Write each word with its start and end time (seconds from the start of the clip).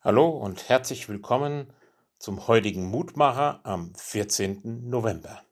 Hallo 0.00 0.28
und 0.28 0.68
herzlich 0.68 1.08
willkommen 1.08 1.72
zum 2.20 2.46
heutigen 2.46 2.88
Mutmacher 2.88 3.58
am 3.64 3.92
14. 3.96 4.88
November. 4.88 5.42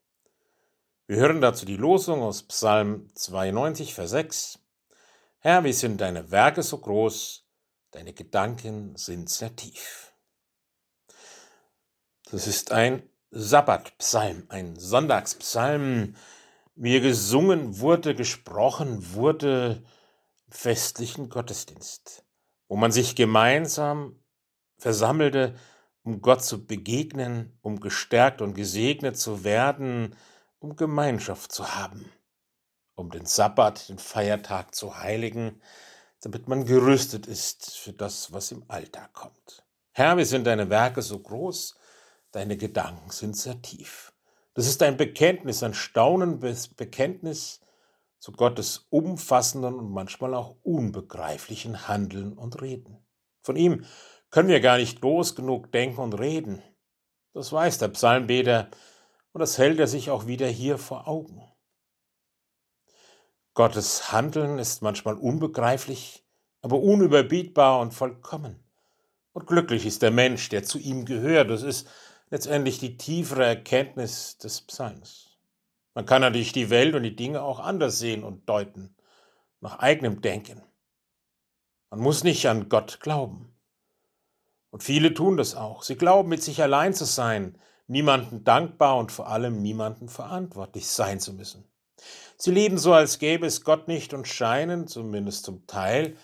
Wir 1.08 1.16
hören 1.16 1.40
dazu 1.40 1.66
die 1.66 1.76
Losung 1.76 2.22
aus 2.22 2.44
Psalm 2.44 3.10
92, 3.16 3.92
Vers 3.92 4.10
6. 4.10 4.60
Herr, 5.40 5.64
wie 5.64 5.72
sind 5.72 6.00
deine 6.00 6.30
Werke 6.30 6.62
so 6.62 6.78
groß, 6.78 7.44
deine 7.90 8.12
Gedanken 8.12 8.94
sind 8.94 9.28
sehr 9.28 9.56
tief. 9.56 10.14
Das 12.30 12.46
ist 12.46 12.70
ein 12.70 13.02
Sabbatpsalm, 13.32 14.44
ein 14.48 14.78
Sonntagspsalm, 14.78 16.14
wie 16.76 17.00
gesungen 17.00 17.80
wurde, 17.80 18.14
gesprochen 18.14 19.12
wurde 19.12 19.82
im 20.46 20.52
festlichen 20.52 21.30
Gottesdienst, 21.30 22.24
wo 22.68 22.76
man 22.76 22.92
sich 22.92 23.16
gemeinsam 23.16 24.20
versammelte, 24.78 25.54
um 26.02 26.20
Gott 26.20 26.44
zu 26.44 26.66
begegnen, 26.66 27.58
um 27.62 27.80
gestärkt 27.80 28.40
und 28.40 28.54
gesegnet 28.54 29.18
zu 29.18 29.44
werden, 29.44 30.14
um 30.58 30.76
Gemeinschaft 30.76 31.52
zu 31.52 31.74
haben, 31.74 32.10
um 32.94 33.10
den 33.10 33.26
Sabbat, 33.26 33.88
den 33.88 33.98
Feiertag 33.98 34.74
zu 34.74 34.98
heiligen, 34.98 35.60
damit 36.20 36.48
man 36.48 36.64
gerüstet 36.64 37.26
ist 37.26 37.76
für 37.76 37.92
das, 37.92 38.32
was 38.32 38.52
im 38.52 38.64
Alltag 38.68 39.12
kommt. 39.12 39.64
Herr, 39.92 40.16
wir 40.16 40.26
sind 40.26 40.46
deine 40.46 40.70
Werke 40.70 41.02
so 41.02 41.18
groß, 41.18 41.76
deine 42.32 42.56
Gedanken 42.56 43.10
sind 43.10 43.36
sehr 43.36 43.60
tief. 43.62 44.12
Das 44.54 44.66
ist 44.66 44.82
ein 44.82 44.96
Bekenntnis, 44.96 45.62
ein 45.62 45.74
staunendes 45.74 46.68
Bekenntnis 46.68 47.60
zu 48.18 48.32
Gottes 48.32 48.86
umfassenden 48.90 49.74
und 49.74 49.90
manchmal 49.90 50.34
auch 50.34 50.56
unbegreiflichen 50.62 51.88
Handeln 51.88 52.32
und 52.32 52.60
Reden. 52.62 53.04
Von 53.42 53.56
ihm 53.56 53.84
können 54.36 54.50
wir 54.50 54.60
gar 54.60 54.76
nicht 54.76 55.00
groß 55.00 55.34
genug 55.34 55.72
denken 55.72 55.98
und 55.98 56.12
reden. 56.12 56.62
Das 57.32 57.54
weiß 57.54 57.78
der 57.78 57.88
Psalmbeter 57.88 58.68
und 59.32 59.38
das 59.38 59.56
hält 59.56 59.80
er 59.80 59.86
sich 59.86 60.10
auch 60.10 60.26
wieder 60.26 60.46
hier 60.46 60.76
vor 60.76 61.08
Augen. 61.08 61.40
Gottes 63.54 64.12
Handeln 64.12 64.58
ist 64.58 64.82
manchmal 64.82 65.14
unbegreiflich, 65.14 66.22
aber 66.60 66.80
unüberbietbar 66.80 67.80
und 67.80 67.94
vollkommen. 67.94 68.62
Und 69.32 69.46
glücklich 69.46 69.86
ist 69.86 70.02
der 70.02 70.10
Mensch, 70.10 70.50
der 70.50 70.64
zu 70.64 70.78
ihm 70.78 71.06
gehört. 71.06 71.48
Das 71.48 71.62
ist 71.62 71.88
letztendlich 72.28 72.78
die 72.78 72.98
tiefere 72.98 73.46
Erkenntnis 73.46 74.36
des 74.36 74.60
Psalms. 74.60 75.38
Man 75.94 76.04
kann 76.04 76.20
natürlich 76.20 76.52
die 76.52 76.68
Welt 76.68 76.94
und 76.94 77.04
die 77.04 77.16
Dinge 77.16 77.40
auch 77.40 77.58
anders 77.58 77.98
sehen 77.98 78.22
und 78.22 78.46
deuten, 78.50 78.94
nach 79.62 79.78
eigenem 79.78 80.20
Denken. 80.20 80.60
Man 81.88 82.00
muss 82.00 82.22
nicht 82.22 82.46
an 82.50 82.68
Gott 82.68 83.00
glauben. 83.00 83.55
Und 84.76 84.82
viele 84.82 85.14
tun 85.14 85.38
das 85.38 85.54
auch. 85.54 85.82
Sie 85.82 85.96
glauben, 85.96 86.28
mit 86.28 86.42
sich 86.42 86.60
allein 86.60 86.92
zu 86.92 87.06
sein, 87.06 87.56
niemanden 87.86 88.44
dankbar 88.44 88.98
und 88.98 89.10
vor 89.10 89.26
allem 89.26 89.62
niemanden 89.62 90.10
verantwortlich 90.10 90.86
sein 90.86 91.18
zu 91.18 91.32
müssen. 91.32 91.64
Sie 92.36 92.50
leben 92.50 92.76
so, 92.76 92.92
als 92.92 93.18
gäbe 93.18 93.46
es 93.46 93.64
Gott 93.64 93.88
nicht 93.88 94.12
und 94.12 94.28
scheinen, 94.28 94.86
zumindest 94.86 95.46
zum 95.46 95.66
Teil, 95.66 96.18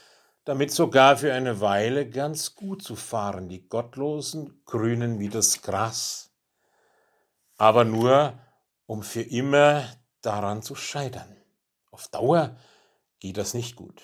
damit 0.44 0.70
sogar 0.70 1.16
für 1.16 1.32
eine 1.32 1.62
Weile 1.62 2.06
ganz 2.06 2.54
gut 2.54 2.82
zu 2.82 2.94
fahren, 2.94 3.48
die 3.48 3.66
Gottlosen 3.66 4.60
grünen 4.66 5.18
wie 5.18 5.30
das 5.30 5.62
Gras, 5.62 6.34
aber 7.56 7.84
nur, 7.84 8.38
um 8.84 9.02
für 9.02 9.22
immer 9.22 9.82
daran 10.20 10.60
zu 10.60 10.74
scheitern. 10.74 11.38
Auf 11.90 12.06
Dauer 12.08 12.54
geht 13.18 13.38
das 13.38 13.54
nicht 13.54 13.76
gut. 13.76 14.02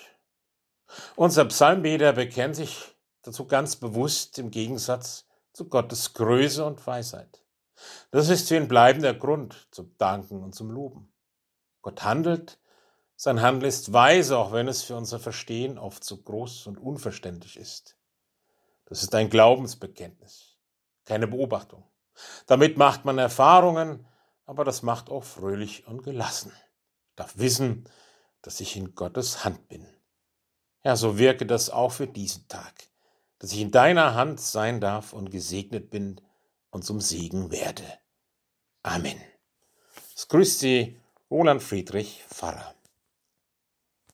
Unser 1.15 1.45
Psalmbeter 1.45 2.13
bekennt 2.13 2.55
sich 2.55 2.95
dazu 3.29 3.45
ganz 3.45 3.75
bewusst 3.75 4.39
im 4.39 4.49
Gegensatz 4.49 5.27
zu 5.53 5.69
Gottes 5.69 6.15
Größe 6.15 6.65
und 6.65 6.85
Weisheit. 6.85 7.43
Das 8.09 8.27
ist 8.27 8.47
für 8.47 8.57
ihn 8.57 8.67
bleibender 8.67 9.13
Grund 9.13 9.67
zum 9.69 9.95
Danken 9.99 10.43
und 10.43 10.55
zum 10.55 10.71
Loben. 10.71 11.13
Gott 11.81 12.03
handelt, 12.03 12.59
sein 13.15 13.41
Handeln 13.41 13.69
ist 13.69 13.93
weise, 13.93 14.37
auch 14.37 14.51
wenn 14.51 14.67
es 14.67 14.81
für 14.81 14.95
unser 14.95 15.19
Verstehen 15.19 15.77
oft 15.77 16.03
so 16.03 16.17
groß 16.17 16.65
und 16.67 16.79
unverständlich 16.79 17.57
ist. 17.57 17.97
Das 18.85 19.03
ist 19.03 19.13
ein 19.13 19.29
Glaubensbekenntnis, 19.29 20.57
keine 21.05 21.27
Beobachtung. 21.27 21.83
Damit 22.47 22.77
macht 22.77 23.05
man 23.05 23.19
Erfahrungen, 23.19 24.07
aber 24.45 24.63
das 24.63 24.81
macht 24.81 25.11
auch 25.11 25.23
fröhlich 25.23 25.85
und 25.85 26.01
gelassen. 26.01 26.51
Ich 27.09 27.15
darf 27.15 27.37
wissen, 27.37 27.87
dass 28.41 28.59
ich 28.59 28.75
in 28.75 28.95
Gottes 28.95 29.45
Hand 29.45 29.67
bin. 29.67 29.85
Ja, 30.83 30.95
so 30.95 31.19
wirke 31.19 31.45
das 31.45 31.69
auch 31.69 31.91
für 31.91 32.07
diesen 32.07 32.47
Tag 32.47 32.88
dass 33.39 33.53
ich 33.53 33.61
in 33.61 33.71
deiner 33.71 34.13
Hand 34.15 34.39
sein 34.39 34.79
darf 34.79 35.13
und 35.13 35.31
gesegnet 35.31 35.89
bin 35.89 36.21
und 36.69 36.83
zum 36.83 37.01
Segen 37.01 37.51
werde. 37.51 37.83
Amen. 38.83 39.19
Es 40.15 40.27
grüßt 40.27 40.59
Sie 40.59 40.99
Roland 41.31 41.63
Friedrich 41.63 42.23
Pfarrer. 42.29 42.75